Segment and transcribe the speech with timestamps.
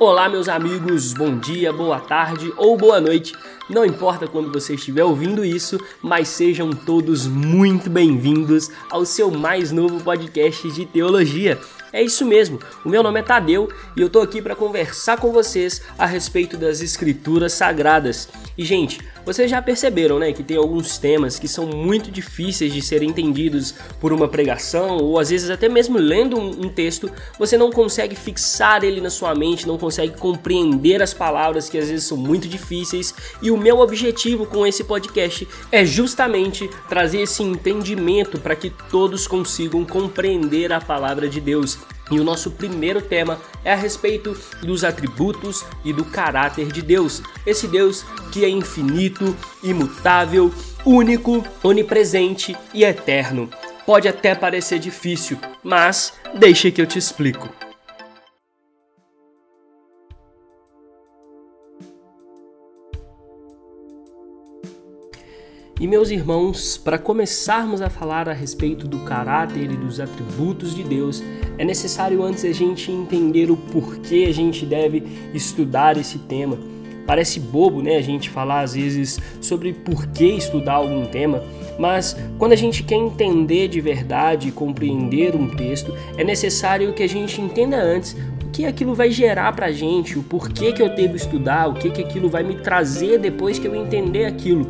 [0.00, 3.32] Olá, meus amigos, bom dia, boa tarde ou boa noite.
[3.68, 9.72] Não importa quando você estiver ouvindo isso, mas sejam todos muito bem-vindos ao seu mais
[9.72, 11.58] novo podcast de teologia.
[11.92, 15.32] É isso mesmo, o meu nome é Tadeu e eu tô aqui para conversar com
[15.32, 18.28] vocês a respeito das escrituras sagradas.
[18.56, 22.80] E gente, vocês já perceberam, né, que tem alguns temas que são muito difíceis de
[22.80, 27.70] serem entendidos por uma pregação ou às vezes até mesmo lendo um, texto, você não
[27.70, 32.16] consegue fixar ele na sua mente, não consegue compreender as palavras que às vezes são
[32.16, 33.14] muito difíceis.
[33.42, 39.26] E o meu objetivo com esse podcast é justamente trazer esse entendimento para que todos
[39.26, 41.78] consigam compreender a palavra de Deus.
[42.10, 47.22] E o nosso primeiro tema é a respeito dos atributos e do caráter de Deus.
[47.46, 50.52] Esse Deus que é infinito, imutável,
[50.84, 53.48] único, onipresente e eterno.
[53.84, 57.57] Pode até parecer difícil, mas deixa que eu te explico.
[65.80, 70.82] E meus irmãos, para começarmos a falar a respeito do caráter e dos atributos de
[70.82, 71.22] Deus,
[71.56, 76.58] é necessário antes a gente entender o porquê a gente deve estudar esse tema.
[77.06, 81.44] Parece bobo, né, a gente falar às vezes sobre por que estudar algum tema,
[81.78, 87.04] mas quando a gente quer entender de verdade e compreender um texto, é necessário que
[87.04, 90.92] a gente entenda antes o que aquilo vai gerar pra gente, o porquê que eu
[90.92, 94.66] devo estudar, o que que aquilo vai me trazer depois que eu entender aquilo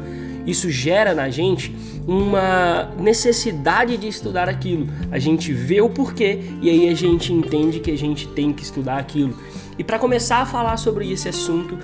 [0.51, 1.75] isso gera na gente
[2.07, 4.87] uma necessidade de estudar aquilo.
[5.11, 8.63] A gente vê o porquê e aí a gente entende que a gente tem que
[8.63, 9.37] estudar aquilo.
[9.79, 11.79] E para começar a falar sobre esse assunto,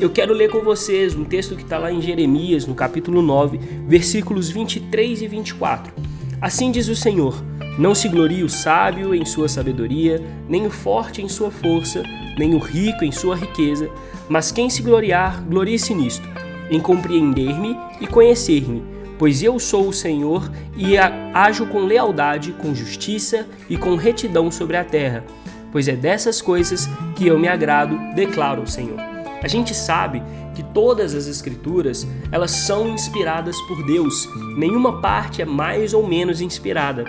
[0.00, 3.58] eu quero ler com vocês um texto que está lá em Jeremias, no capítulo 9,
[3.86, 5.92] versículos 23 e 24.
[6.40, 7.44] Assim diz o Senhor:
[7.78, 12.02] Não se glorie o sábio em sua sabedoria, nem o forte em sua força,
[12.38, 13.90] nem o rico em sua riqueza,
[14.28, 16.28] mas quem se gloriar, glorie-se nisto
[16.70, 18.82] em compreender-me e conhecer-me,
[19.18, 24.76] pois eu sou o Senhor e ajo com lealdade, com justiça e com retidão sobre
[24.76, 25.24] a terra,
[25.72, 28.98] pois é dessas coisas que eu me agrado, declara o Senhor.
[29.42, 30.22] A gente sabe
[30.54, 34.28] que todas as escrituras, elas são inspiradas por Deus.
[34.56, 37.04] Nenhuma parte é mais ou menos inspirada.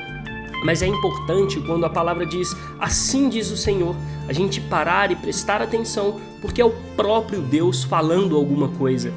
[0.63, 3.95] Mas é importante quando a palavra diz assim diz o Senhor,
[4.27, 9.11] a gente parar e prestar atenção, porque é o próprio Deus falando alguma coisa.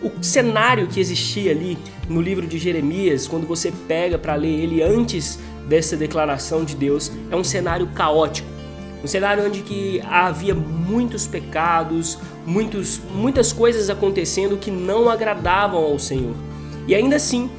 [0.00, 1.76] O cenário que existia ali
[2.08, 5.38] no livro de Jeremias, quando você pega para ler ele antes
[5.68, 8.48] dessa declaração de Deus, é um cenário caótico.
[9.02, 15.98] Um cenário onde que havia muitos pecados, muitos, muitas coisas acontecendo que não agradavam ao
[15.98, 16.34] Senhor.
[16.86, 17.50] E ainda assim,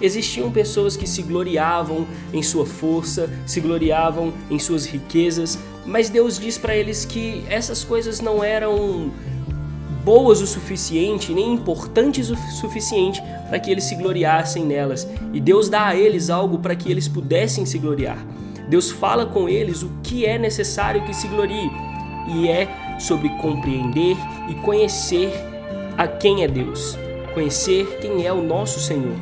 [0.00, 6.38] existiam pessoas que se gloriavam em sua força, se gloriavam em suas riquezas, mas Deus
[6.38, 9.12] diz para eles que essas coisas não eram
[10.04, 15.08] boas o suficiente, nem importantes o suficiente para que eles se gloriassem nelas.
[15.32, 18.18] E Deus dá a eles algo para que eles pudessem se gloriar.
[18.68, 21.70] Deus fala com eles o que é necessário que se glorie,
[22.34, 24.16] e é sobre compreender
[24.48, 25.32] e conhecer
[25.96, 26.98] a quem é Deus,
[27.32, 29.16] conhecer quem é o nosso Senhor.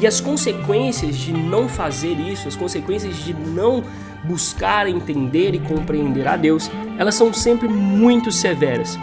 [0.00, 3.82] E as consequências de não fazer isso, as consequências de não
[4.24, 8.98] buscar entender e compreender a Deus, elas são sempre muito severas.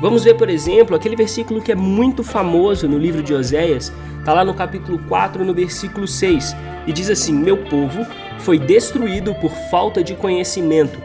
[0.00, 4.32] Vamos ver, por exemplo, aquele versículo que é muito famoso no livro de Oséias, está
[4.32, 6.56] lá no capítulo 4, no versículo 6,
[6.86, 8.06] e diz assim: Meu povo
[8.38, 10.98] foi destruído por falta de conhecimento.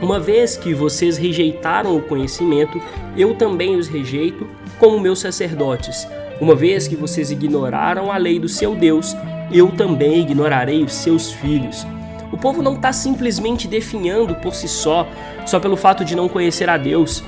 [0.00, 2.80] Uma vez que vocês rejeitaram o conhecimento,
[3.18, 4.48] eu também os rejeito
[4.78, 6.08] como meus sacerdotes.
[6.40, 9.14] Uma vez que vocês ignoraram a lei do seu Deus,
[9.52, 11.86] eu também ignorarei os seus filhos.
[12.32, 15.06] O povo não está simplesmente definhando por si só,
[15.46, 17.22] só pelo fato de não conhecer a Deus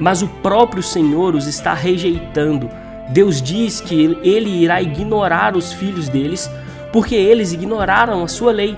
[0.00, 2.68] mas o próprio Senhor os está rejeitando.
[3.10, 6.50] Deus diz que ele irá ignorar os filhos deles
[6.92, 8.76] porque eles ignoraram a sua lei.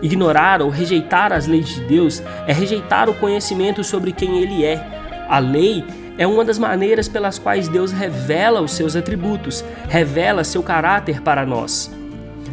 [0.00, 5.26] Ignorar ou rejeitar as leis de Deus é rejeitar o conhecimento sobre quem ele é.
[5.28, 5.84] A lei
[6.16, 11.44] é uma das maneiras pelas quais Deus revela os seus atributos, revela seu caráter para
[11.44, 11.90] nós.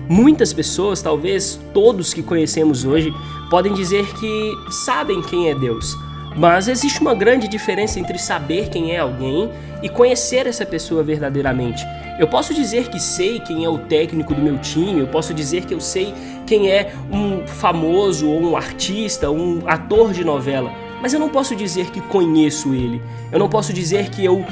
[0.07, 3.11] Muitas pessoas, talvez todos que conhecemos hoje,
[3.49, 5.95] podem dizer que sabem quem é Deus,
[6.35, 9.49] mas existe uma grande diferença entre saber quem é alguém
[9.81, 11.85] e conhecer essa pessoa verdadeiramente.
[12.19, 15.65] Eu posso dizer que sei quem é o técnico do meu time, eu posso dizer
[15.65, 16.13] que eu sei
[16.45, 20.71] quem é um famoso ou um artista, um ator de novela,
[21.01, 23.01] mas eu não posso dizer que conheço ele.
[23.31, 24.45] Eu não posso dizer que eu,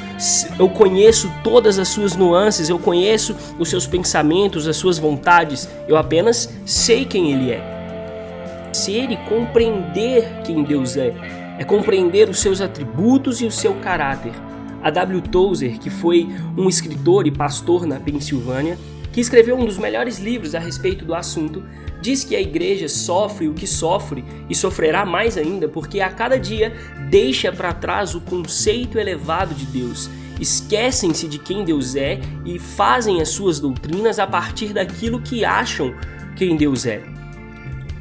[0.59, 5.69] eu conheço todas as suas nuances, eu conheço os seus pensamentos, as suas vontades.
[5.88, 8.69] Eu apenas sei quem ele é.
[8.71, 14.33] Ser e compreender quem Deus é é compreender os seus atributos e o seu caráter.
[14.81, 15.21] A W.
[15.21, 16.27] Tozer, que foi
[16.57, 18.77] um escritor e pastor na Pensilvânia,
[19.13, 21.63] que escreveu um dos melhores livros a respeito do assunto,
[22.01, 26.38] diz que a igreja sofre o que sofre e sofrerá mais ainda porque a cada
[26.38, 26.73] dia
[27.09, 30.09] deixa para trás o conceito elevado de Deus.
[30.39, 35.94] Esquecem-se de quem Deus é e fazem as suas doutrinas a partir daquilo que acham
[36.35, 37.22] quem Deus é.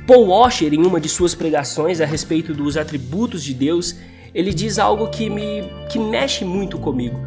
[0.06, 3.96] Paul Washer, em uma de suas pregações a respeito dos atributos de Deus,
[4.34, 7.20] ele diz algo que me que mexe muito comigo.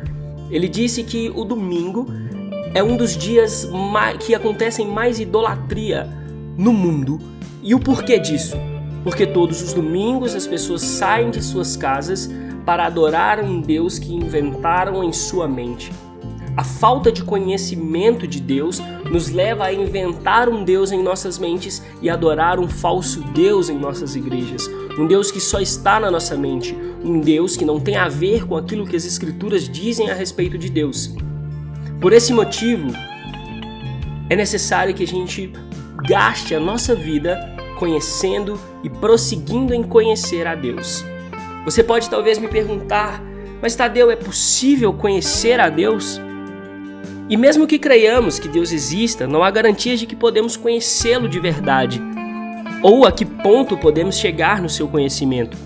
[0.52, 2.08] Ele disse que o domingo
[2.74, 3.68] é um dos dias
[4.20, 6.10] que acontecem mais idolatria
[6.58, 7.20] no mundo.
[7.64, 8.58] E o porquê disso?
[9.04, 12.30] Porque todos os domingos as pessoas saem de suas casas
[12.66, 15.92] para adorar um Deus que inventaram em sua mente.
[16.58, 18.82] A falta de conhecimento de Deus
[19.12, 23.78] nos leva a inventar um Deus em nossas mentes e adorar um falso Deus em
[23.78, 24.66] nossas igrejas.
[24.98, 26.74] Um Deus que só está na nossa mente.
[27.04, 30.58] Um Deus que não tem a ver com aquilo que as Escrituras dizem a respeito
[30.58, 31.14] de Deus.
[32.00, 32.88] Por esse motivo,
[34.30, 35.52] é necessário que a gente
[36.08, 41.04] gaste a nossa vida conhecendo e prosseguindo em conhecer a Deus.
[41.66, 43.22] Você pode talvez me perguntar,
[43.62, 46.22] mas Tadeu, é possível conhecer a Deus?
[47.28, 51.40] E mesmo que creiamos que Deus exista, não há garantias de que podemos conhecê-lo de
[51.40, 52.00] verdade,
[52.84, 55.58] ou a que ponto podemos chegar no seu conhecimento.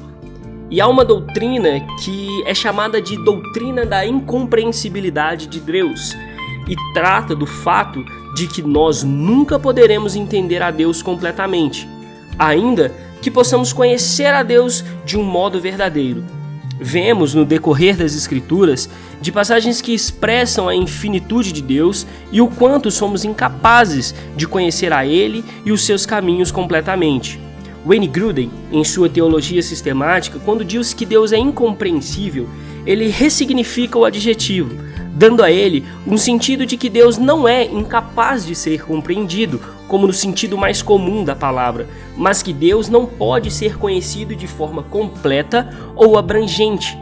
[0.71, 6.15] E há uma doutrina que é chamada de doutrina da incompreensibilidade de Deus,
[6.65, 8.05] e trata do fato
[8.35, 11.85] de que nós nunca poderemos entender a Deus completamente,
[12.38, 16.23] ainda que possamos conhecer a Deus de um modo verdadeiro.
[16.79, 18.89] Vemos no decorrer das Escrituras
[19.19, 24.93] de passagens que expressam a infinitude de Deus e o quanto somos incapazes de conhecer
[24.93, 27.39] a Ele e os seus caminhos completamente.
[27.85, 32.47] Wayne Gruden, em sua teologia sistemática, quando diz que Deus é incompreensível,
[32.85, 34.75] ele ressignifica o adjetivo,
[35.13, 40.07] dando a ele um sentido de que Deus não é incapaz de ser compreendido, como
[40.07, 44.83] no sentido mais comum da palavra, mas que Deus não pode ser conhecido de forma
[44.83, 46.97] completa ou abrangente.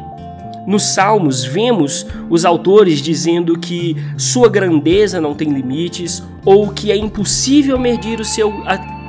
[0.66, 6.96] Nos Salmos, vemos os autores dizendo que sua grandeza não tem limites ou que é
[6.96, 8.54] impossível medir o seu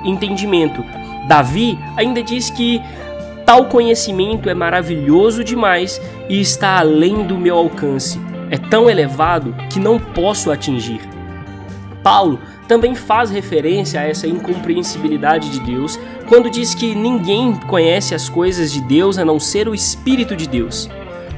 [0.05, 0.85] entendimento.
[1.29, 2.81] Davi ainda diz que
[3.47, 8.21] tal conhecimento é maravilhoso demais e está além do meu alcance.
[8.51, 11.01] É tão elevado que não posso atingir.
[12.03, 15.99] Paulo também faz referência a essa incompreensibilidade de Deus
[16.29, 20.47] quando diz que ninguém conhece as coisas de Deus a não ser o Espírito de
[20.47, 20.89] Deus.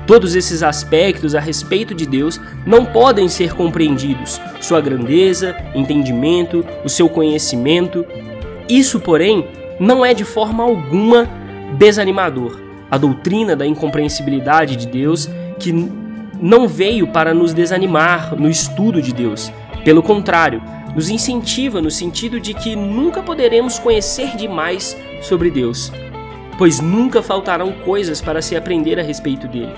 [0.07, 4.41] Todos esses aspectos a respeito de Deus não podem ser compreendidos.
[4.61, 8.05] Sua grandeza, entendimento, o seu conhecimento.
[8.69, 9.47] Isso, porém,
[9.79, 11.31] não é de forma alguma
[11.79, 12.61] desanimador.
[12.91, 15.31] A doutrina da incompreensibilidade de Deus,
[15.61, 15.73] que
[16.41, 19.53] não veio para nos desanimar no estudo de Deus.
[19.85, 20.61] Pelo contrário,
[20.95, 25.93] nos incentiva no sentido de que nunca poderemos conhecer demais sobre Deus,
[26.59, 29.73] pois nunca faltarão coisas para se aprender a respeito dele.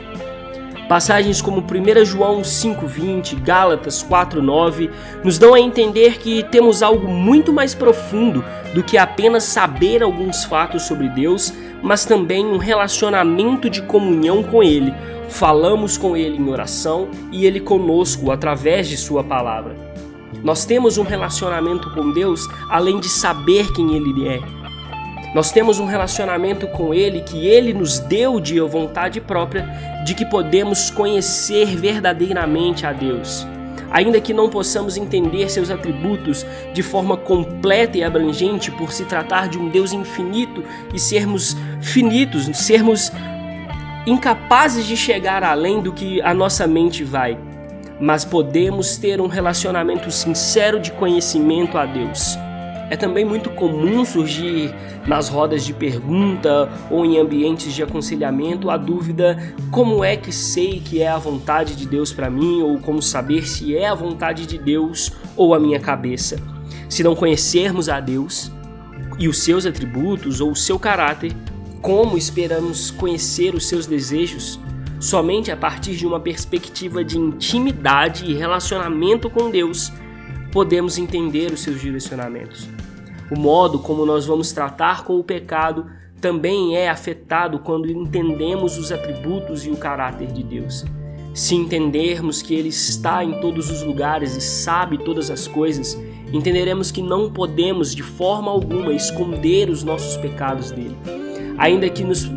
[0.89, 4.91] Passagens como 1 João 5,20, Gálatas 4,9
[5.25, 8.45] nos dão a entender que temos algo muito mais profundo
[8.75, 11.53] do que apenas saber alguns fatos sobre Deus,
[11.83, 14.93] mas também um relacionamento de comunhão com Ele.
[15.29, 19.92] Falamos com Ele em oração e Ele conosco através de Sua palavra.
[20.43, 24.41] Nós temos um relacionamento com Deus além de saber quem Ele é.
[25.35, 29.67] Nós temos um relacionamento com Ele que Ele nos deu de vontade própria
[30.05, 33.47] de que podemos conhecer verdadeiramente a Deus.
[33.91, 36.45] Ainda que não possamos entender seus atributos
[36.75, 42.45] de forma completa e abrangente por se tratar de um Deus infinito e sermos finitos,
[42.57, 43.13] sermos
[44.07, 47.39] incapazes de chegar além do que a nossa mente vai
[48.03, 52.37] mas podemos ter um relacionamento sincero de conhecimento a Deus.
[52.91, 54.75] É também muito comum surgir
[55.07, 59.39] nas rodas de pergunta ou em ambientes de aconselhamento a dúvida:
[59.71, 63.47] como é que sei que é a vontade de Deus para mim ou como saber
[63.47, 66.43] se é a vontade de Deus ou a minha cabeça?
[66.89, 68.51] Se não conhecermos a Deus
[69.17, 71.33] e os seus atributos ou o seu caráter,
[71.81, 74.59] como esperamos conhecer os seus desejos?
[75.03, 79.93] Somente a partir de uma perspectiva de intimidade e relacionamento com Deus
[80.53, 82.69] podemos entender os seus direcionamentos.
[83.29, 85.87] O modo como nós vamos tratar com o pecado
[86.21, 90.85] também é afetado quando entendemos os atributos e o caráter de Deus.
[91.35, 96.01] Se entendermos que Ele está em todos os lugares e sabe todas as coisas,
[96.33, 100.97] entenderemos que não podemos de forma alguma esconder os nossos pecados dele.
[101.59, 102.31] Ainda que nos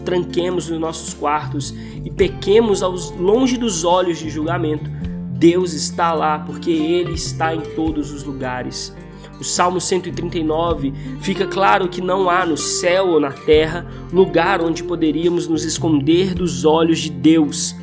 [0.00, 1.74] tranquemos nos nossos quartos
[2.04, 4.90] e pequemos aos longe dos olhos de julgamento,
[5.32, 8.94] Deus está lá porque Ele está em todos os lugares.
[9.40, 14.84] O Salmo 139 fica claro que não há no céu ou na terra lugar onde
[14.84, 17.74] poderíamos nos esconder dos olhos de Deus.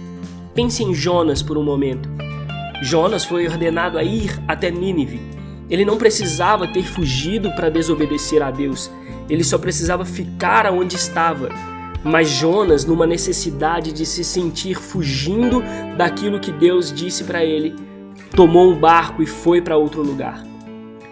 [0.55, 2.07] Pense em Jonas por um momento.
[2.81, 5.19] Jonas foi ordenado a ir até Nínive.
[5.69, 8.89] Ele não precisava ter fugido para desobedecer a Deus,
[9.29, 11.49] ele só precisava ficar onde estava.
[12.03, 15.63] Mas Jonas, numa necessidade de se sentir fugindo
[15.97, 17.75] daquilo que Deus disse para ele,
[18.35, 20.43] tomou um barco e foi para outro lugar.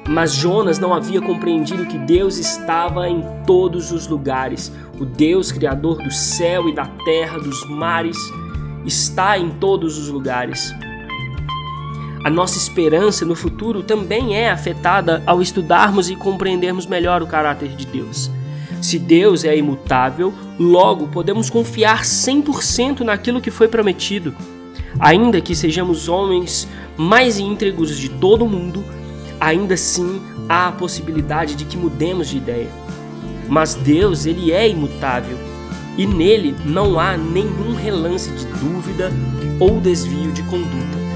[0.07, 4.71] Mas Jonas não havia compreendido que Deus estava em todos os lugares.
[4.97, 8.17] O Deus criador do céu e da terra, dos mares,
[8.85, 10.73] está em todos os lugares.
[12.23, 17.69] A nossa esperança no futuro também é afetada ao estudarmos e compreendermos melhor o caráter
[17.69, 18.31] de Deus.
[18.81, 24.35] Se Deus é imutável, logo podemos confiar 100% naquilo que foi prometido.
[24.99, 28.83] Ainda que sejamos homens mais íntegros de todo o mundo,
[29.39, 32.69] ainda assim há a possibilidade de que mudemos de ideia.
[33.47, 35.37] Mas Deus, ele é imutável
[35.97, 39.11] e nele não há nenhum relance de dúvida
[39.59, 41.06] ou desvio de conduta.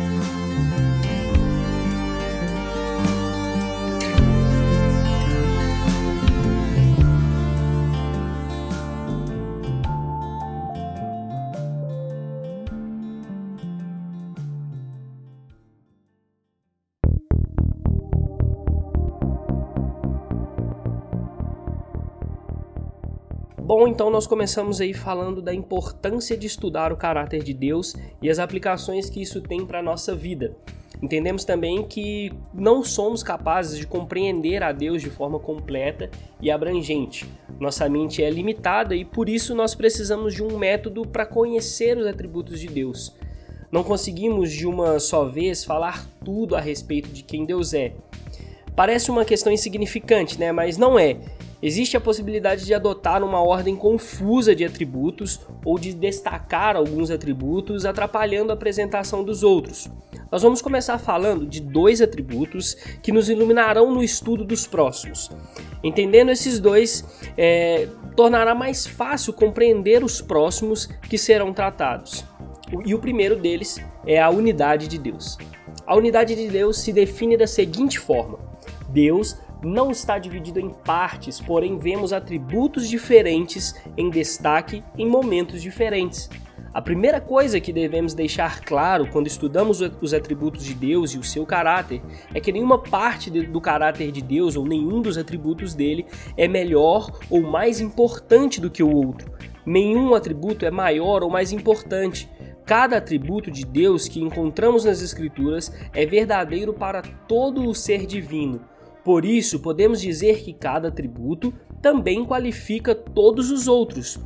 [23.82, 28.30] Bom, então nós começamos aí falando da importância de estudar o caráter de Deus e
[28.30, 30.56] as aplicações que isso tem para a nossa vida.
[31.02, 37.28] Entendemos também que não somos capazes de compreender a Deus de forma completa e abrangente.
[37.60, 42.06] Nossa mente é limitada e por isso nós precisamos de um método para conhecer os
[42.06, 43.16] atributos de Deus.
[43.72, 47.96] Não conseguimos de uma só vez falar tudo a respeito de quem Deus é.
[48.76, 50.52] Parece uma questão insignificante, né?
[50.52, 51.18] Mas não é
[51.62, 57.86] existe a possibilidade de adotar uma ordem confusa de atributos ou de destacar alguns atributos,
[57.86, 59.90] atrapalhando a apresentação dos outros.
[60.32, 65.30] Nós vamos começar falando de dois atributos que nos iluminarão no estudo dos próximos.
[65.84, 67.04] Entendendo esses dois,
[67.38, 72.24] é, tornará mais fácil compreender os próximos que serão tratados.
[72.86, 75.38] E o primeiro deles é a unidade de Deus.
[75.86, 78.40] A unidade de Deus se define da seguinte forma:
[78.88, 86.30] Deus não está dividido em partes, porém vemos atributos diferentes em destaque em momentos diferentes.
[86.74, 91.24] A primeira coisa que devemos deixar claro quando estudamos os atributos de Deus e o
[91.24, 92.02] seu caráter
[92.34, 96.06] é que nenhuma parte do caráter de Deus ou nenhum dos atributos dele
[96.38, 99.30] é melhor ou mais importante do que o outro.
[99.66, 102.30] Nenhum atributo é maior ou mais importante.
[102.66, 108.62] Cada atributo de Deus que encontramos nas Escrituras é verdadeiro para todo o ser divino.
[109.04, 114.20] Por isso, podemos dizer que cada atributo também qualifica todos os outros.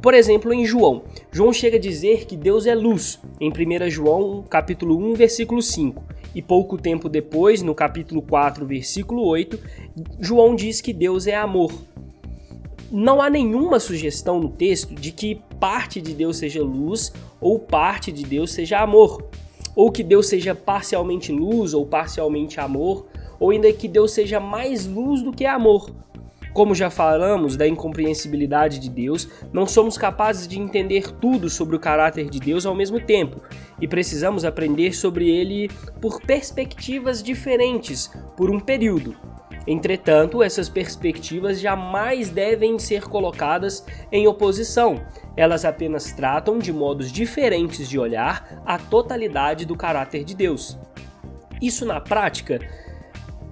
[0.00, 4.42] Por exemplo, em João, João chega a dizer que Deus é luz, em 1 João,
[4.48, 6.02] capítulo 1, versículo 5.
[6.34, 9.58] E pouco tempo depois, no capítulo 4, versículo 8,
[10.18, 11.70] João diz que Deus é amor.
[12.90, 18.10] Não há nenhuma sugestão no texto de que parte de Deus seja luz ou parte
[18.10, 19.28] de Deus seja amor,
[19.76, 23.06] ou que Deus seja parcialmente luz ou parcialmente amor,
[23.40, 25.90] ou ainda que Deus seja mais luz do que amor.
[26.52, 31.80] Como já falamos da incompreensibilidade de Deus, não somos capazes de entender tudo sobre o
[31.80, 33.40] caráter de Deus ao mesmo tempo
[33.80, 35.70] e precisamos aprender sobre ele
[36.00, 39.16] por perspectivas diferentes por um período.
[39.66, 45.04] Entretanto, essas perspectivas jamais devem ser colocadas em oposição,
[45.36, 50.76] elas apenas tratam de modos diferentes de olhar a totalidade do caráter de Deus.
[51.62, 52.58] Isso na prática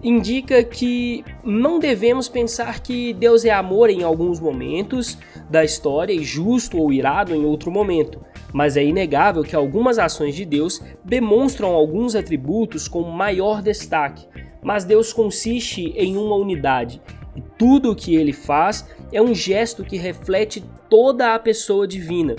[0.03, 5.19] indica que não devemos pensar que Deus é amor em alguns momentos
[5.51, 8.21] da história e justo ou irado em outro momento,
[8.53, 14.27] mas é inegável que algumas ações de Deus demonstram alguns atributos com maior destaque.
[14.63, 17.01] Mas Deus consiste em uma unidade
[17.37, 22.35] e tudo o que ele faz é um gesto que reflete toda a pessoa divina.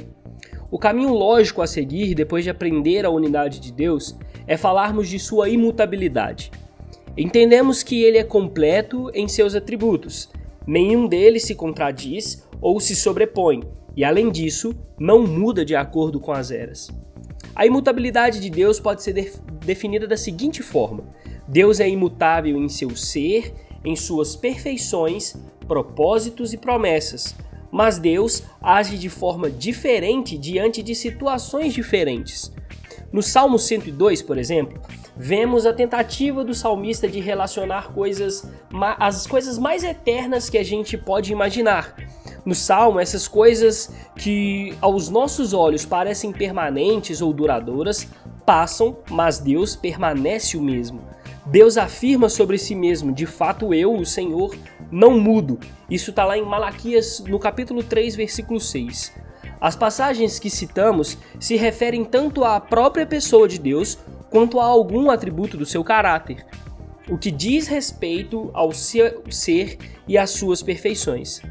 [0.71, 5.17] O caminho lógico a seguir, depois de aprender a unidade de Deus, é falarmos de
[5.17, 6.51] sua imutabilidade.
[7.17, 10.29] Entendemos que ele é completo em seus atributos,
[10.65, 13.63] nenhum deles se contradiz ou se sobrepõe,
[13.95, 16.89] e além disso, não muda de acordo com as eras.
[17.55, 19.31] A imutabilidade de Deus pode ser de
[19.65, 21.03] definida da seguinte forma:
[21.47, 25.35] Deus é imutável em seu ser, em suas perfeições,
[25.67, 27.35] propósitos e promessas,
[27.71, 32.51] mas Deus age de forma diferente diante de situações diferentes.
[33.11, 34.79] No Salmo 102, por exemplo,
[35.17, 38.47] vemos a tentativa do salmista de relacionar coisas,
[38.99, 41.95] as coisas mais eternas que a gente pode imaginar.
[42.45, 48.07] No Salmo, essas coisas que aos nossos olhos parecem permanentes ou duradouras
[48.45, 51.01] passam, mas Deus permanece o mesmo.
[51.47, 54.55] Deus afirma sobre si mesmo: de fato, eu, o Senhor,
[54.91, 55.59] não mudo.
[55.89, 59.13] Isso está lá em Malaquias, no capítulo 3, versículo 6.
[59.61, 63.97] As passagens que citamos se referem tanto à própria pessoa de Deus
[64.29, 66.45] quanto a algum atributo do seu caráter,
[67.09, 71.41] o que diz respeito ao seu ser e às suas perfeições.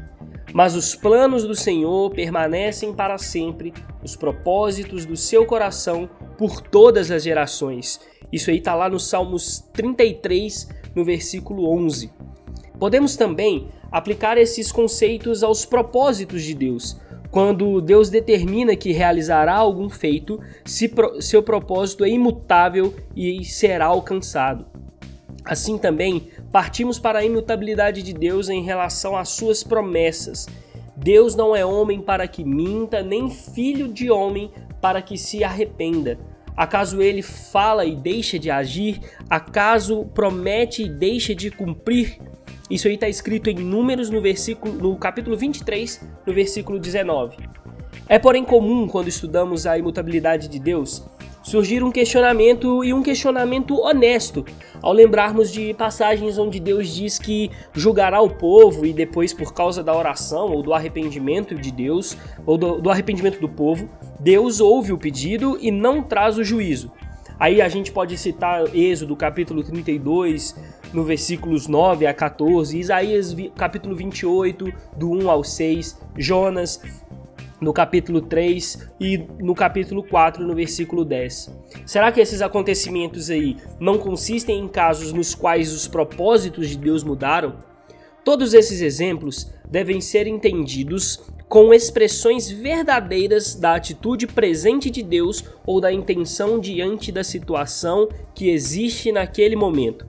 [0.53, 3.73] Mas os planos do Senhor permanecem para sempre,
[4.03, 7.99] os propósitos do seu coração por todas as gerações.
[8.31, 12.11] Isso aí está lá no Salmos 33, no versículo 11.
[12.79, 16.99] Podemos também aplicar esses conceitos aos propósitos de Deus.
[17.31, 24.65] Quando Deus determina que realizará algum feito, seu propósito é imutável e será alcançado.
[25.45, 30.47] Assim também, partimos para a imutabilidade de Deus em relação às suas promessas.
[30.95, 36.19] Deus não é homem para que minta, nem filho de homem para que se arrependa.
[36.57, 38.99] Acaso ele fala e deixa de agir?
[39.29, 42.19] Acaso promete e deixa de cumprir?
[42.69, 47.37] Isso aí está escrito em Números no versículo no capítulo 23, no versículo 19.
[48.07, 51.03] É porém comum quando estudamos a imutabilidade de Deus
[51.41, 54.45] surgir um questionamento e um questionamento honesto
[54.81, 59.83] ao lembrarmos de passagens onde Deus diz que julgará o povo e depois por causa
[59.83, 64.93] da oração ou do arrependimento de Deus ou do, do arrependimento do povo, Deus ouve
[64.93, 66.91] o pedido e não traz o juízo.
[67.39, 70.55] Aí a gente pode citar Êxodo capítulo 32,
[70.91, 74.65] no versículos 9 a 14, Isaías capítulo 28,
[74.97, 76.81] do 1 ao 6, Jonas
[77.61, 81.57] no capítulo 3 e no capítulo 4, no versículo 10.
[81.85, 87.03] Será que esses acontecimentos aí não consistem em casos nos quais os propósitos de Deus
[87.05, 87.57] mudaram?
[88.23, 95.81] Todos esses exemplos devem ser entendidos com expressões verdadeiras da atitude presente de Deus ou
[95.81, 100.05] da intenção diante da situação que existe naquele momento.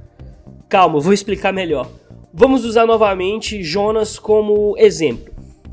[0.69, 1.91] Calma, vou explicar melhor.
[2.33, 5.33] Vamos usar novamente Jonas como exemplo.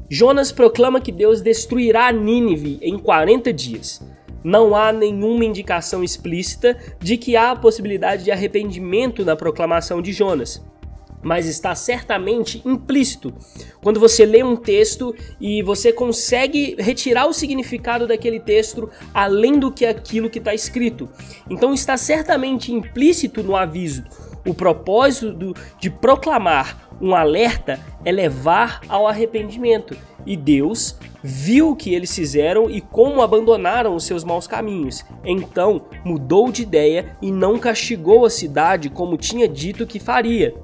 [0.09, 4.01] Jonas proclama que Deus destruirá Nínive em 40 dias.
[4.41, 10.13] Não há nenhuma indicação explícita de que há a possibilidade de arrependimento na proclamação de
[10.13, 10.63] Jonas
[11.27, 13.33] mas está certamente implícito.
[13.83, 19.69] Quando você lê um texto e você consegue retirar o significado daquele texto além do
[19.69, 21.09] que aquilo que está escrito.
[21.49, 24.05] Então está certamente implícito no aviso
[24.47, 29.95] o propósito de proclamar um alerta é levar ao arrependimento.
[30.25, 35.05] E Deus viu o que eles fizeram e como abandonaram os seus maus caminhos.
[35.23, 40.55] Então mudou de ideia e não castigou a cidade como tinha dito que faria.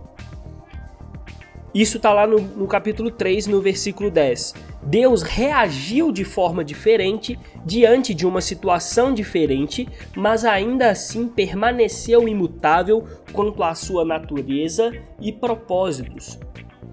[1.73, 4.53] Isso está lá no, no, capítulo 3, no versículo 10.
[4.83, 13.03] Deus reagiu de forma diferente diante de uma situação diferente, mas ainda assim permaneceu imutável
[13.31, 16.39] quanto à sua natureza e propósitos.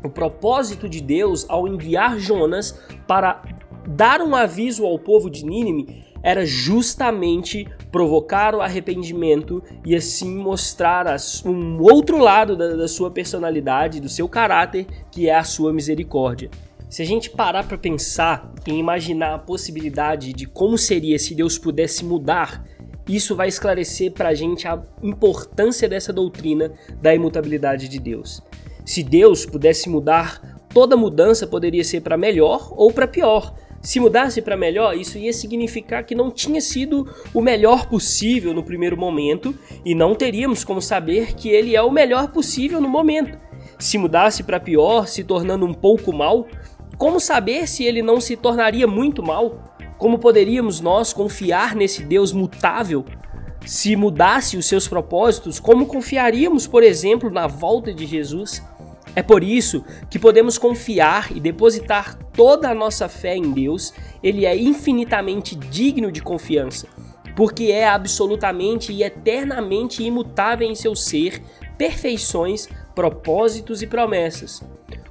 [0.03, 3.43] O propósito de Deus ao enviar Jonas para
[3.87, 11.07] dar um aviso ao povo de Nínive era justamente provocar o arrependimento e assim mostrar
[11.45, 16.51] um outro lado da, da sua personalidade, do seu caráter, que é a sua misericórdia.
[16.89, 21.57] Se a gente parar para pensar e imaginar a possibilidade de como seria se Deus
[21.57, 22.65] pudesse mudar,
[23.09, 28.43] isso vai esclarecer para a gente a importância dessa doutrina da imutabilidade de Deus.
[28.85, 33.55] Se Deus pudesse mudar, toda mudança poderia ser para melhor ou para pior.
[33.81, 38.63] Se mudasse para melhor, isso ia significar que não tinha sido o melhor possível no
[38.63, 43.39] primeiro momento e não teríamos como saber que ele é o melhor possível no momento.
[43.79, 46.47] Se mudasse para pior, se tornando um pouco mal,
[46.99, 49.75] como saber se ele não se tornaria muito mal?
[49.97, 53.07] Como poderíamos nós confiar nesse Deus mutável?
[53.65, 58.63] Se mudasse os seus propósitos, como confiaríamos, por exemplo, na volta de Jesus?
[59.15, 63.93] É por isso que podemos confiar e depositar toda a nossa fé em Deus,
[64.23, 66.87] ele é infinitamente digno de confiança,
[67.35, 71.43] porque é absolutamente e eternamente imutável em seu ser,
[71.77, 74.63] perfeições, propósitos e promessas.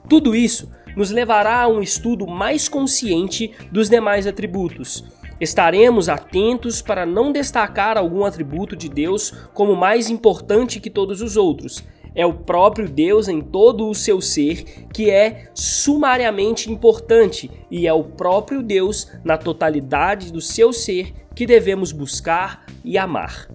[0.08, 5.04] Tudo isso nos levará a um estudo mais consciente dos demais atributos.
[5.42, 11.38] Estaremos atentos para não destacar algum atributo de Deus como mais importante que todos os
[11.38, 11.84] outros
[12.20, 17.94] É o próprio Deus em todo o seu ser que é sumariamente importante e é
[17.94, 23.48] o próprio Deus na totalidade do seu ser que devemos buscar e amar.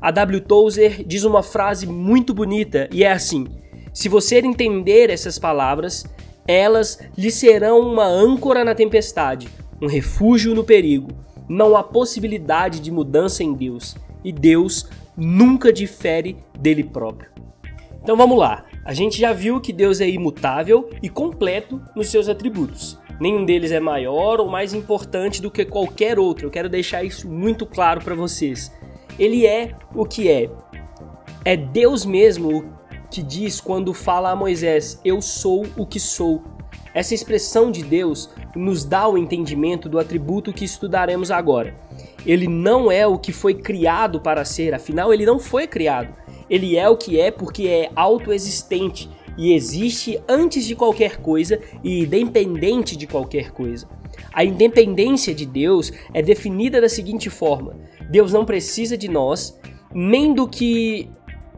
[0.00, 0.40] A W.
[0.40, 3.48] Tozer diz uma frase muito bonita e é assim:
[3.92, 6.04] Se você entender essas palavras,
[6.46, 9.48] elas lhe serão uma âncora na tempestade,
[9.82, 11.08] um refúgio no perigo.
[11.48, 17.35] Não há possibilidade de mudança em Deus e Deus nunca difere dele próprio.
[18.06, 18.64] Então vamos lá.
[18.84, 22.96] A gente já viu que Deus é imutável e completo nos seus atributos.
[23.18, 26.46] Nenhum deles é maior ou mais importante do que qualquer outro.
[26.46, 28.72] Eu quero deixar isso muito claro para vocês.
[29.18, 30.48] Ele é o que é.
[31.44, 32.72] É Deus mesmo
[33.10, 36.44] que diz quando fala a Moisés: Eu sou o que sou.
[36.94, 41.74] Essa expressão de Deus nos dá o entendimento do atributo que estudaremos agora.
[42.24, 46.14] Ele não é o que foi criado para ser, afinal, ele não foi criado.
[46.48, 52.04] Ele é o que é porque é autoexistente e existe antes de qualquer coisa e
[52.04, 53.88] independente de qualquer coisa.
[54.32, 57.76] A independência de Deus é definida da seguinte forma:
[58.10, 59.58] Deus não precisa de nós,
[59.94, 61.08] nem do que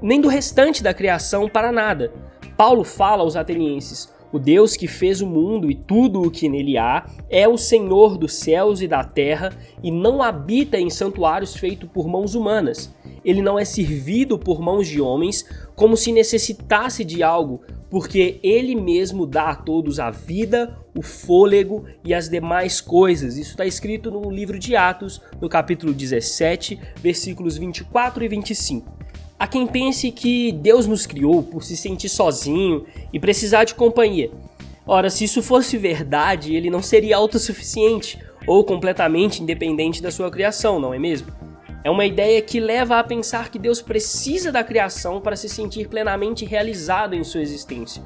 [0.00, 2.12] nem do restante da criação para nada.
[2.56, 6.76] Paulo fala aos atenienses: o Deus que fez o mundo e tudo o que nele
[6.76, 9.50] há é o Senhor dos céus e da terra
[9.82, 12.94] e não habita em santuários feitos por mãos humanas.
[13.24, 18.74] Ele não é servido por mãos de homens como se necessitasse de algo, porque ele
[18.74, 23.36] mesmo dá a todos a vida, o fôlego e as demais coisas.
[23.36, 28.98] Isso está escrito no livro de Atos, no capítulo 17, versículos 24 e 25.
[29.38, 34.30] Há quem pense que Deus nos criou por se sentir sozinho e precisar de companhia.
[34.84, 40.80] Ora, se isso fosse verdade, ele não seria autossuficiente ou completamente independente da sua criação,
[40.80, 41.30] não é mesmo?
[41.84, 45.88] É uma ideia que leva a pensar que Deus precisa da criação para se sentir
[45.88, 48.02] plenamente realizado em sua existência.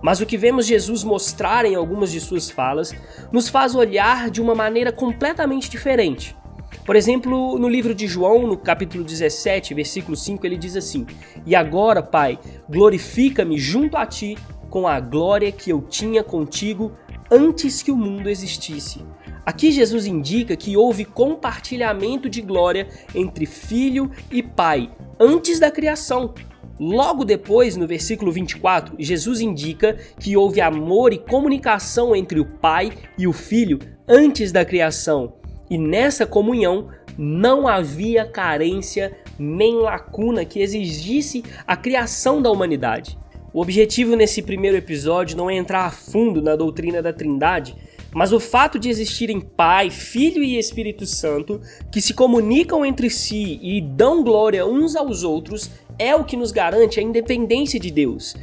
[0.00, 2.94] Mas o que vemos Jesus mostrar em algumas de suas falas
[3.32, 6.36] nos faz olhar de uma maneira completamente diferente.
[6.84, 11.06] Por exemplo, no livro de João, no capítulo 17, versículo 5, ele diz assim:
[11.44, 14.38] E agora, Pai, glorifica-me junto a ti
[14.70, 16.92] com a glória que eu tinha contigo
[17.30, 19.04] antes que o mundo existisse.
[19.48, 26.34] Aqui Jesus indica que houve compartilhamento de glória entre filho e pai antes da criação.
[26.78, 32.92] Logo depois, no versículo 24, Jesus indica que houve amor e comunicação entre o pai
[33.16, 35.32] e o filho antes da criação.
[35.70, 43.18] E nessa comunhão não havia carência nem lacuna que exigisse a criação da humanidade.
[43.50, 47.74] O objetivo nesse primeiro episódio não é entrar a fundo na doutrina da Trindade,
[48.14, 51.60] mas o fato de existirem Pai, Filho e Espírito Santo
[51.92, 56.52] que se comunicam entre si e dão glória uns aos outros é o que nos
[56.52, 58.34] garante a independência de Deus.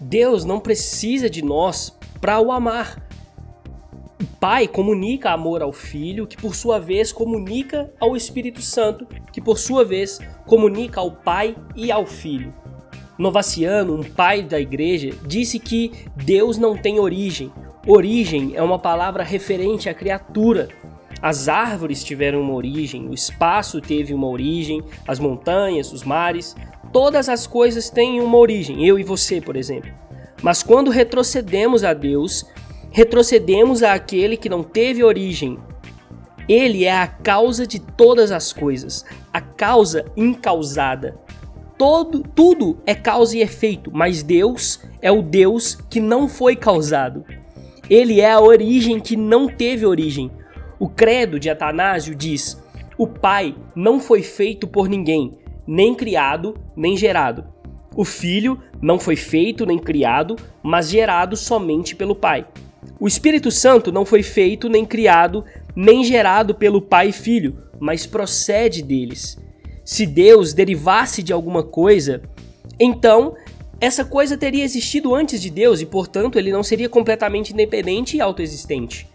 [0.00, 3.08] Deus não precisa de nós para o amar.
[4.20, 9.40] O Pai comunica amor ao Filho, que por sua vez comunica ao Espírito Santo, que
[9.40, 12.52] por sua vez comunica ao Pai e ao Filho.
[13.18, 17.52] Novaciano, um pai da igreja, disse que Deus não tem origem.
[17.86, 20.68] Origem é uma palavra referente à criatura.
[21.20, 26.54] As árvores tiveram uma origem, o espaço teve uma origem, as montanhas, os mares,
[26.92, 29.90] todas as coisas têm uma origem, eu e você, por exemplo.
[30.40, 32.46] Mas quando retrocedemos a Deus,
[32.92, 35.58] retrocedemos àquele que não teve origem.
[36.48, 41.18] Ele é a causa de todas as coisas, a causa incausada.
[41.76, 47.24] Todo, tudo é causa e efeito, mas Deus é o Deus que não foi causado.
[47.88, 50.30] Ele é a origem que não teve origem.
[50.78, 52.62] O credo de Atanásio diz:
[52.96, 57.44] o Pai não foi feito por ninguém, nem criado, nem gerado.
[57.94, 62.46] O Filho não foi feito nem criado, mas gerado somente pelo Pai.
[62.98, 68.06] O Espírito Santo não foi feito, nem criado, nem gerado pelo Pai e Filho, mas
[68.06, 69.38] procede deles.
[69.84, 72.22] Se Deus derivasse de alguma coisa,
[72.78, 73.34] então
[73.82, 78.20] essa coisa teria existido antes de Deus e, portanto, ele não seria completamente independente e
[78.20, 79.08] autoexistente.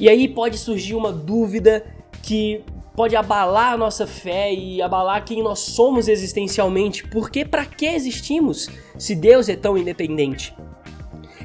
[0.00, 1.84] E aí pode surgir uma dúvida
[2.22, 7.06] que pode abalar a nossa fé e abalar quem nós somos existencialmente.
[7.08, 10.56] Porque para que existimos se Deus é tão independente?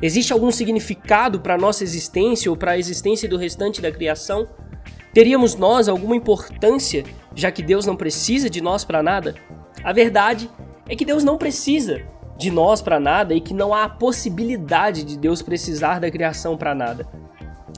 [0.01, 4.47] Existe algum significado para a nossa existência ou para a existência do restante da criação?
[5.13, 7.03] Teríamos nós alguma importância,
[7.35, 9.35] já que Deus não precisa de nós para nada?
[9.83, 10.49] A verdade
[10.87, 12.01] é que Deus não precisa
[12.41, 16.57] de nós para nada e que não há a possibilidade de Deus precisar da criação
[16.57, 17.07] para nada.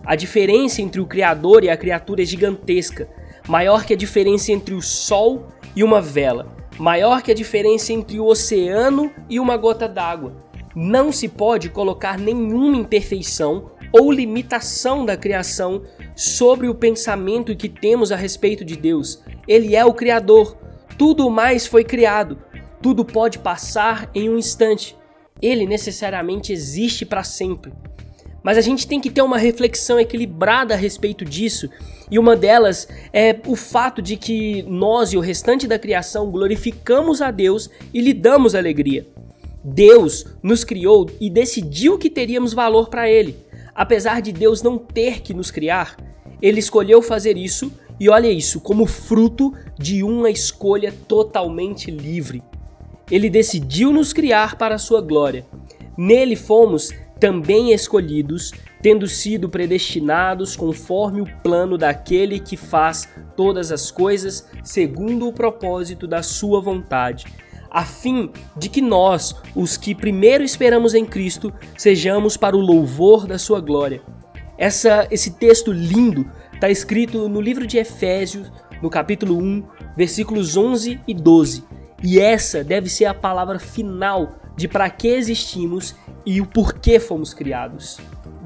[0.06, 3.10] A diferença entre o Criador e a criatura é gigantesca,
[3.46, 6.48] maior que a diferença entre o sol e uma vela,
[6.80, 10.34] maior que a diferença entre o oceano e uma gota d'água.
[10.74, 15.84] Não se pode colocar nenhuma imperfeição ou limitação da criação
[16.16, 19.22] sobre o pensamento que temos a respeito de Deus.
[19.46, 20.58] Ele é o Criador.
[20.98, 22.38] Tudo mais foi criado.
[22.84, 24.96] Tudo pode passar em um instante.
[25.42, 27.72] Ele necessariamente existe para sempre.
[28.44, 31.70] Mas a gente tem que ter uma reflexão equilibrada a respeito disso,
[32.12, 37.22] e uma delas é o fato de que nós e o restante da criação glorificamos
[37.22, 39.08] a Deus e lhe damos alegria.
[39.64, 43.38] Deus nos criou e decidiu que teríamos valor para Ele.
[43.74, 45.96] Apesar de Deus não ter que nos criar,
[46.42, 52.44] Ele escolheu fazer isso e olha isso, como fruto de uma escolha totalmente livre.
[53.10, 55.46] Ele decidiu nos criar para a sua glória.
[55.98, 56.90] Nele fomos
[57.20, 65.28] também escolhidos, tendo sido predestinados conforme o plano daquele que faz todas as coisas segundo
[65.28, 67.26] o propósito da sua vontade,
[67.72, 73.26] a fim de que nós, os que primeiro esperamos em Cristo, sejamos para o louvor
[73.26, 74.02] da sua glória.
[74.58, 79.64] Essa, esse texto lindo está escrito no livro de Efésios, no capítulo 1,
[79.96, 81.64] versículos 11 e 12.
[82.04, 87.34] E essa deve ser a palavra final de para que existimos e o porquê fomos
[87.34, 87.98] criados.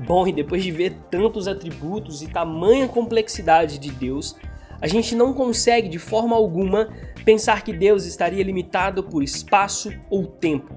[0.06, 4.36] Bom, e depois de ver tantos atributos e tamanha complexidade de Deus,
[4.80, 6.89] a gente não consegue de forma alguma
[7.26, 10.76] pensar que Deus estaria limitado por espaço ou tempo.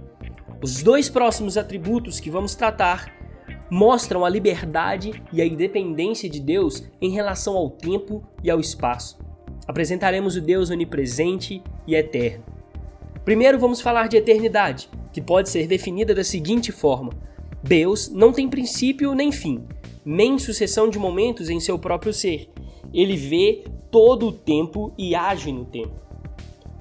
[0.63, 3.13] Os dois próximos atributos que vamos tratar
[3.71, 9.19] mostram a liberdade e a independência de Deus em relação ao tempo e ao espaço.
[9.69, 12.60] Apresentaremos o Deus onipresente e eterno.
[13.25, 17.13] Primeiro vamos falar de eternidade que pode ser definida da seguinte forma:
[17.63, 19.65] Deus não tem princípio nem fim,
[20.05, 22.49] nem sucessão de momentos em seu próprio ser.
[22.93, 26.01] Ele vê todo o tempo e age no tempo.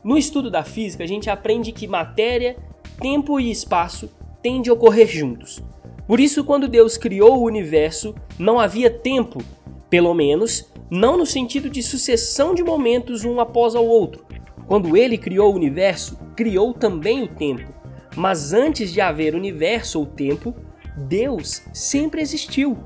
[0.04, 2.58] No estudo da física, a gente aprende que matéria,
[3.02, 4.10] tempo e espaço
[4.42, 5.62] tendem a ocorrer juntos.
[6.08, 9.44] Por isso, quando Deus criou o universo, não havia tempo,
[9.90, 14.26] pelo menos não no sentido de sucessão de momentos um após o outro.
[14.70, 17.74] Quando ele criou o universo, criou também o tempo.
[18.16, 20.54] Mas antes de haver universo ou tempo,
[20.96, 22.78] Deus sempre existiu,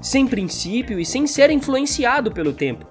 [0.00, 2.84] sem princípio e sem ser influenciado pelo tempo.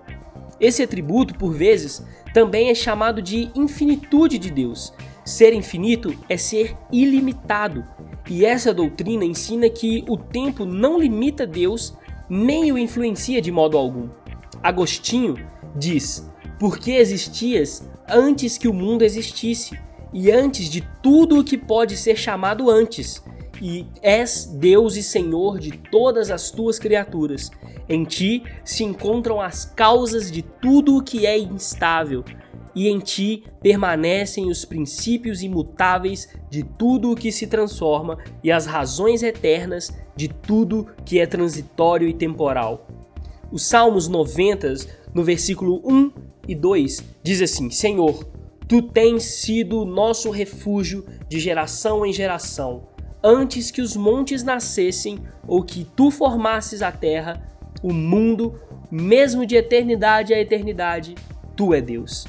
[0.61, 2.01] Esse atributo, por vezes,
[2.33, 4.93] também é chamado de infinitude de Deus.
[5.25, 7.83] Ser infinito é ser ilimitado,
[8.29, 11.97] e essa doutrina ensina que o tempo não limita Deus
[12.29, 14.07] nem o influencia de modo algum.
[14.63, 15.35] Agostinho
[15.75, 19.77] diz: Porque existias antes que o mundo existisse,
[20.13, 23.21] e antes de tudo o que pode ser chamado antes,
[23.61, 27.51] e és Deus e Senhor de todas as tuas criaturas.
[27.89, 32.23] Em ti se encontram as causas de tudo o que é instável,
[32.75, 38.67] e em ti permanecem os princípios imutáveis de tudo o que se transforma e as
[38.67, 42.87] razões eternas de tudo que é transitório e temporal.
[43.51, 44.75] Os Salmos 90,
[45.13, 48.25] no versículo 1 e 2, diz assim: Senhor,
[48.67, 52.89] Tu tens sido nosso refúgio de geração em geração.
[53.23, 57.41] Antes que os montes nascessem ou que tu formasses a terra,
[57.81, 58.59] o mundo,
[58.91, 61.15] mesmo de eternidade a eternidade,
[61.55, 62.27] tu é Deus.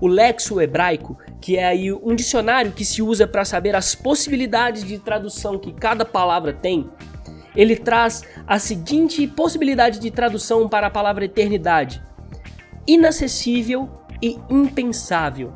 [0.00, 4.82] O lexo hebraico, que é aí um dicionário que se usa para saber as possibilidades
[4.82, 6.90] de tradução que cada palavra tem,
[7.54, 12.02] ele traz a seguinte possibilidade de tradução para a palavra eternidade:
[12.88, 13.86] inacessível
[14.22, 15.52] e impensável.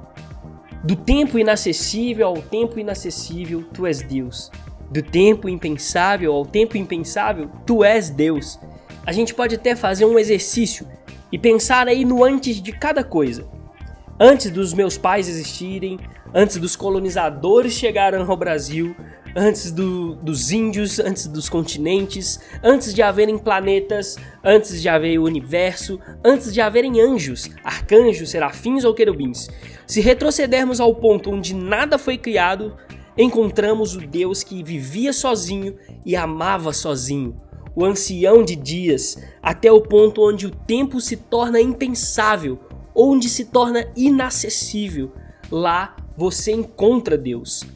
[0.85, 4.51] Do tempo inacessível ao tempo inacessível, tu és Deus.
[4.91, 8.61] Do tempo impensável ao tempo impensável, tu és Deus.
[9.07, 10.87] A gente pode até fazer um exercício
[11.33, 13.49] e pensar aí no antes de cada coisa.
[14.21, 15.99] Antes dos meus pais existirem,
[16.35, 18.95] antes dos colonizadores chegarem ao Brasil,
[19.35, 25.25] antes do, dos índios, antes dos continentes, antes de haverem planetas, antes de haver o
[25.25, 29.49] universo, antes de haverem anjos, arcanjos, serafins ou querubins.
[29.87, 32.77] Se retrocedermos ao ponto onde nada foi criado,
[33.17, 37.37] encontramos o Deus que vivia sozinho e amava sozinho,
[37.75, 42.59] o ancião de dias, até o ponto onde o tempo se torna impensável,
[42.95, 45.13] onde se torna inacessível.
[45.51, 47.67] Lá você encontra Deus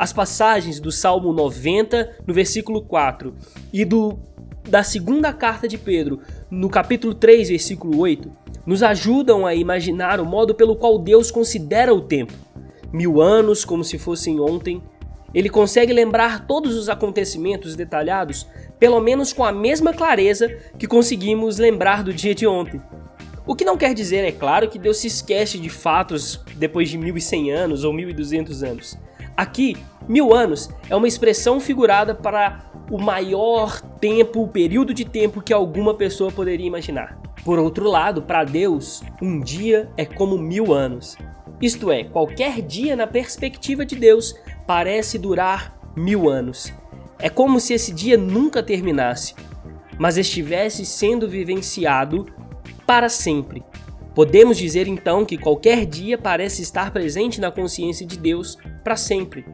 [0.00, 3.34] as passagens do Salmo 90, no versículo 4,
[3.70, 4.18] e do
[4.66, 8.32] da segunda carta de Pedro, no capítulo 3, versículo 8,
[8.64, 12.32] nos ajudam a imaginar o modo pelo qual Deus considera o tempo.
[12.90, 14.82] Mil anos como se fossem ontem.
[15.34, 18.46] Ele consegue lembrar todos os acontecimentos detalhados,
[18.78, 22.80] pelo menos com a mesma clareza que conseguimos lembrar do dia de ontem.
[23.46, 26.96] O que não quer dizer, é claro, que Deus se esquece de fatos depois de
[26.96, 28.98] 1100 anos ou 1200 anos.
[29.40, 29.74] Aqui,
[30.06, 35.50] mil anos é uma expressão figurada para o maior tempo, o período de tempo que
[35.50, 37.18] alguma pessoa poderia imaginar.
[37.42, 41.16] Por outro lado, para Deus, um dia é como mil anos.
[41.58, 44.34] Isto é, qualquer dia na perspectiva de Deus
[44.66, 46.70] parece durar mil anos.
[47.18, 49.34] É como se esse dia nunca terminasse,
[49.98, 52.26] mas estivesse sendo vivenciado
[52.86, 53.64] para sempre.
[54.14, 59.46] Podemos dizer então que qualquer dia parece estar presente na consciência de Deus para sempre.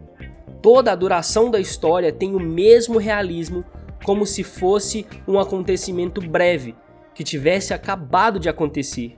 [0.63, 3.65] Toda a duração da história tem o mesmo realismo,
[4.03, 6.75] como se fosse um acontecimento breve,
[7.15, 9.17] que tivesse acabado de acontecer.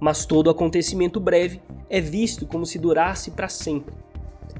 [0.00, 3.94] Mas todo acontecimento breve é visto como se durasse para sempre.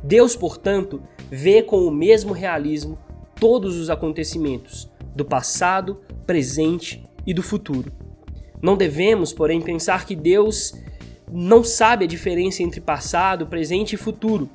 [0.03, 2.99] Deus, portanto, vê com o mesmo realismo
[3.41, 7.91] todos os acontecimentos, do passado, presente e do futuro.
[8.61, 10.75] Não devemos, porém, pensar que Deus
[11.31, 14.49] não sabe a diferença entre passado, presente e futuro,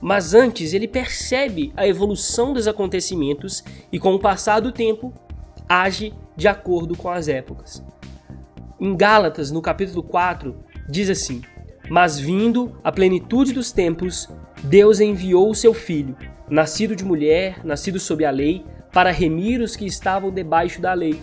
[0.00, 5.12] mas antes ele percebe a evolução dos acontecimentos e, com o passar do tempo,
[5.68, 7.82] age de acordo com as épocas.
[8.80, 10.56] Em Gálatas, no capítulo 4,
[10.88, 11.42] diz assim:
[11.90, 14.26] Mas vindo a plenitude dos tempos,
[14.64, 16.16] Deus enviou o seu filho,
[16.48, 21.20] nascido de mulher, nascido sob a lei, para remir os que estavam debaixo da lei,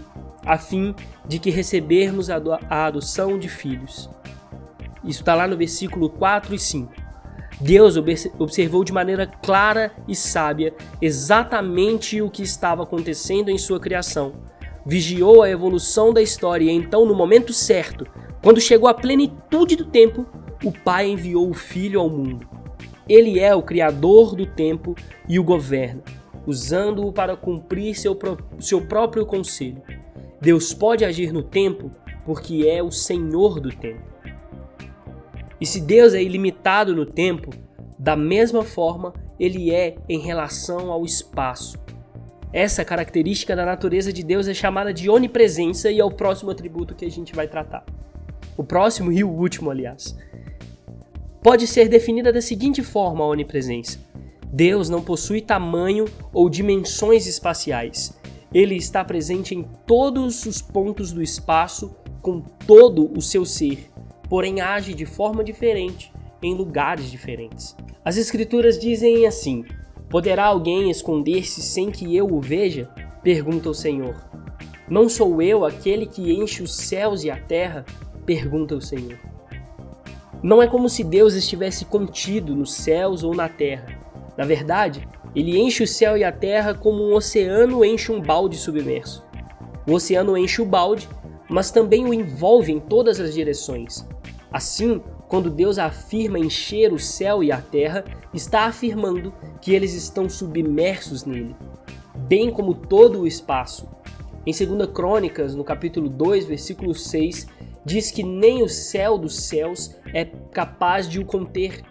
[0.47, 0.95] a fim
[1.27, 4.09] de que recebermos a adoção de filhos.
[5.03, 6.91] Isso está lá no versículo 4 e 5.
[7.59, 7.95] Deus
[8.37, 14.33] observou de maneira clara e sábia exatamente o que estava acontecendo em sua criação.
[14.85, 18.05] Vigiou a evolução da história e então, no momento certo,
[18.43, 20.25] quando chegou a plenitude do tempo,
[20.63, 22.47] o Pai enviou o Filho ao mundo.
[23.09, 24.95] Ele é o Criador do tempo
[25.27, 26.03] e o governa,
[26.45, 28.17] usando-o para cumprir seu,
[28.59, 29.81] seu próprio conselho.
[30.39, 31.91] Deus pode agir no tempo
[32.25, 34.03] porque é o Senhor do tempo.
[35.59, 37.51] E se Deus é ilimitado no tempo,
[37.97, 41.77] da mesma forma ele é em relação ao espaço.
[42.53, 46.95] Essa característica da natureza de Deus é chamada de onipresença e é o próximo atributo
[46.95, 47.85] que a gente vai tratar.
[48.55, 50.17] O próximo e o último, aliás.
[51.43, 53.99] Pode ser definida da seguinte forma a onipresença:
[54.51, 58.16] Deus não possui tamanho ou dimensões espaciais.
[58.53, 63.89] Ele está presente em todos os pontos do espaço com todo o seu ser,
[64.29, 67.75] porém age de forma diferente em lugares diferentes.
[68.03, 69.65] As Escrituras dizem assim:
[70.09, 72.89] Poderá alguém esconder-se sem que eu o veja?
[73.21, 74.15] Pergunta o Senhor.
[74.89, 77.85] Não sou eu aquele que enche os céus e a terra?
[78.25, 79.19] Pergunta o Senhor.
[80.41, 83.87] Não é como se Deus estivesse contido nos céus ou na terra.
[84.37, 88.57] Na verdade, ele enche o céu e a terra como um oceano enche um balde
[88.57, 89.25] submerso.
[89.87, 91.07] O oceano enche o balde,
[91.49, 94.05] mas também o envolve em todas as direções.
[94.51, 100.29] Assim, quando Deus afirma encher o céu e a terra, está afirmando que eles estão
[100.29, 101.55] submersos nele,
[102.15, 103.87] bem como todo o espaço.
[104.45, 107.47] Em 2 Crônicas, no capítulo 2, versículo 6,
[107.85, 111.83] diz que nem o céu dos céus é capaz de o conter.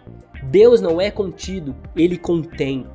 [0.43, 2.87] Deus não é contido, ele contém.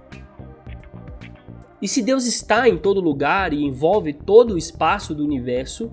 [1.82, 5.90] E se Deus está em todo lugar e envolve todo o espaço do universo,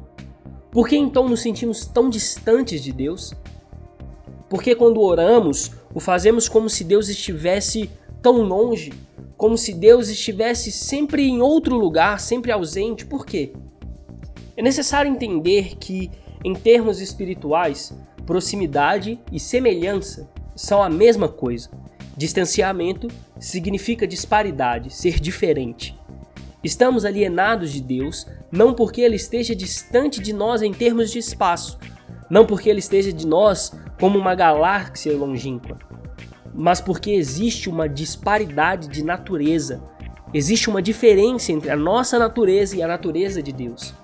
[0.72, 3.34] por que então nos sentimos tão distantes de Deus?
[4.48, 7.90] Porque quando oramos, o fazemos como se Deus estivesse
[8.22, 8.94] tão longe,
[9.36, 13.04] como se Deus estivesse sempre em outro lugar, sempre ausente.
[13.04, 13.54] Por quê?
[14.56, 16.12] É necessário entender que,
[16.46, 17.98] em termos espirituais,
[18.28, 21.72] proximidade e semelhança são a mesma coisa.
[22.20, 23.08] Distanciamento
[23.40, 25.98] significa disparidade, ser diferente.
[26.62, 31.80] Estamos alienados de Deus não porque Ele esteja distante de nós em termos de espaço,
[32.30, 35.78] não porque Ele esteja de nós como uma galáxia longínqua,
[36.54, 39.82] mas porque existe uma disparidade de natureza,
[40.34, 43.96] existe uma diferença entre a nossa natureza e a natureza de Deus.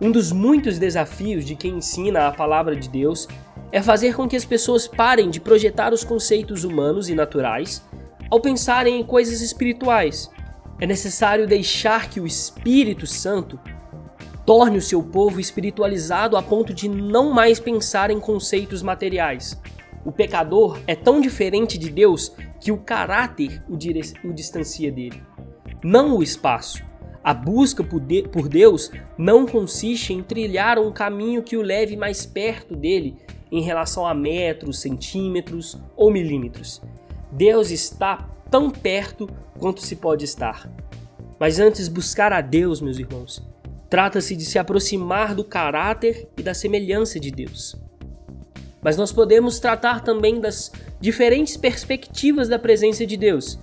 [0.00, 3.28] Um dos muitos desafios de quem ensina a palavra de Deus
[3.72, 7.84] é fazer com que as pessoas parem de projetar os conceitos humanos e naturais
[8.30, 10.30] ao pensarem em coisas espirituais.
[10.80, 13.58] É necessário deixar que o Espírito Santo
[14.46, 19.60] torne o seu povo espiritualizado a ponto de não mais pensar em conceitos materiais.
[20.04, 23.74] O pecador é tão diferente de Deus que o caráter o,
[24.28, 25.22] o distancia dele,
[25.84, 26.82] não o espaço.
[27.22, 31.94] A busca por, de por Deus não consiste em trilhar um caminho que o leve
[31.94, 33.18] mais perto dele
[33.50, 36.82] em relação a metros, centímetros ou milímetros.
[37.32, 39.28] Deus está tão perto
[39.58, 40.70] quanto se pode estar.
[41.38, 43.42] Mas antes buscar a Deus, meus irmãos,
[43.90, 47.74] Trata-se de se aproximar do caráter e da semelhança de Deus.
[48.80, 50.70] Mas nós podemos tratar também das
[51.00, 53.58] diferentes perspectivas da presença de Deus.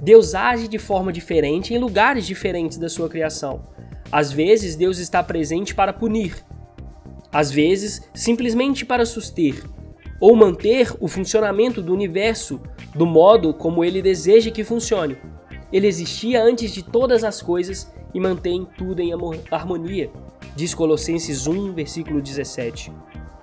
[0.00, 3.64] Deus age de forma diferente em lugares diferentes da sua criação.
[4.12, 6.36] Às vezes, Deus está presente para punir,
[7.32, 9.62] às vezes, simplesmente para suster
[10.20, 12.60] ou manter o funcionamento do universo
[12.94, 15.16] do modo como ele deseja que funcione.
[15.72, 19.12] Ele existia antes de todas as coisas e mantém tudo em
[19.50, 20.10] harmonia,
[20.56, 22.90] diz Colossenses 1, versículo 17.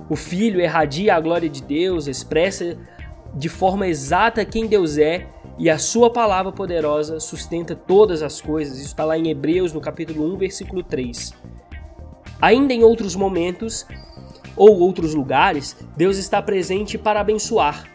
[0.10, 2.78] O Filho irradia a glória de Deus, expressa
[3.34, 5.28] de forma exata quem Deus é
[5.58, 8.78] e a sua palavra poderosa sustenta todas as coisas.
[8.78, 11.34] Isso está lá em Hebreus, no capítulo 1, versículo 3.
[12.42, 13.86] Ainda em outros momentos
[14.56, 17.86] ou outros lugares, Deus está presente para abençoar.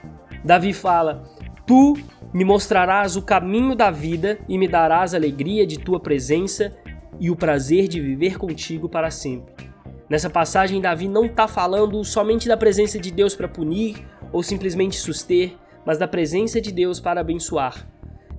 [0.44, 1.22] Davi fala:
[1.66, 1.96] Tu
[2.32, 6.72] me mostrarás o caminho da vida e me darás a alegria de tua presença
[7.18, 9.70] e o prazer de viver contigo para sempre.
[10.08, 14.98] Nessa passagem, Davi não está falando somente da presença de Deus para punir ou simplesmente
[14.98, 15.52] suster,
[15.84, 17.86] mas da presença de Deus para abençoar.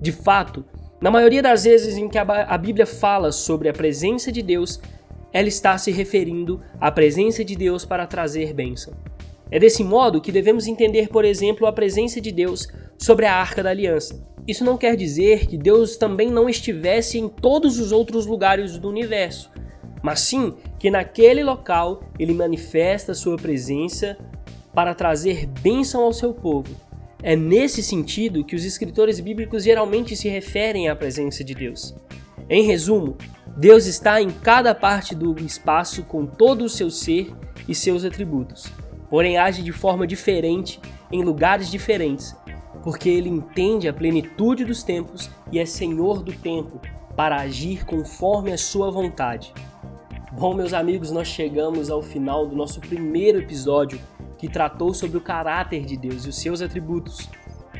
[0.00, 0.64] De fato,
[1.00, 4.80] na maioria das vezes em que a Bíblia fala sobre a presença de Deus,
[5.32, 8.94] ela está se referindo à presença de Deus para trazer bênção.
[9.50, 12.68] É desse modo que devemos entender, por exemplo, a presença de Deus
[12.98, 14.22] sobre a Arca da Aliança.
[14.46, 18.88] Isso não quer dizer que Deus também não estivesse em todos os outros lugares do
[18.88, 19.50] universo,
[20.02, 24.18] mas sim que naquele local ele manifesta sua presença
[24.74, 26.74] para trazer bênção ao seu povo.
[27.22, 31.94] É nesse sentido que os escritores bíblicos geralmente se referem à presença de Deus.
[32.50, 33.16] Em resumo,
[33.56, 37.34] Deus está em cada parte do espaço com todo o seu ser
[37.68, 38.66] e seus atributos,
[39.10, 40.80] porém age de forma diferente
[41.10, 42.34] em lugares diferentes,
[42.82, 46.80] porque ele entende a plenitude dos tempos e é senhor do tempo
[47.14, 49.52] para agir conforme a sua vontade.
[50.32, 54.00] Bom, meus amigos, nós chegamos ao final do nosso primeiro episódio
[54.38, 57.28] que tratou sobre o caráter de Deus e os seus atributos.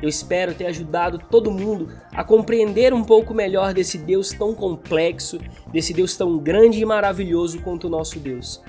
[0.02, 5.38] Eu espero ter ajudado todo mundo a compreender um pouco melhor desse Deus tão complexo,
[5.72, 8.60] desse Deus tão grande e maravilhoso quanto o nosso Deus.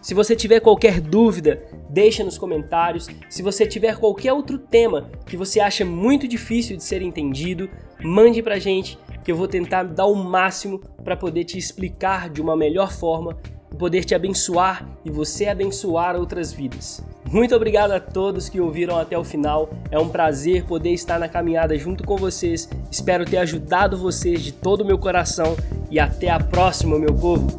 [0.00, 3.08] Se você tiver qualquer dúvida, deixa nos comentários.
[3.28, 7.68] Se você tiver qualquer outro tema que você acha muito difícil de ser entendido,
[8.02, 12.40] mande pra gente que eu vou tentar dar o máximo para poder te explicar de
[12.40, 13.38] uma melhor forma,
[13.78, 17.04] poder te abençoar e você abençoar outras vidas.
[17.32, 19.70] Muito obrigado a todos que ouviram até o final.
[19.90, 22.68] É um prazer poder estar na caminhada junto com vocês.
[22.90, 25.56] Espero ter ajudado vocês de todo o meu coração
[25.90, 27.58] e até a próxima, meu povo.